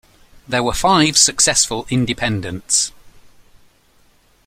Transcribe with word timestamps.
There 0.47 0.63
were 0.63 0.73
five 0.73 1.15
successful 1.15 1.85
independents. 1.91 2.91